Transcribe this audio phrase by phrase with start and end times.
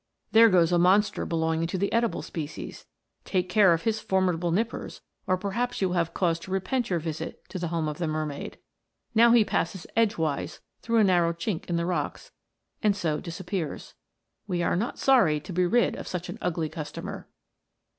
[0.31, 2.87] There goes a monster belonging to the edible species
[3.23, 6.97] take care of his formidable nippers, or perhaps you will have cause to repent your
[6.97, 8.57] visit to the home of the mermaid.
[9.13, 12.31] Now he passes edgewise through a narrow chink in the rocks,
[12.81, 13.93] and so disappears.
[14.47, 17.27] We are not sorry to be rid of such an ugly customer.